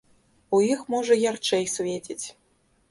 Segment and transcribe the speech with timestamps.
[0.57, 2.23] У іх, можа, ярчэй свеціць.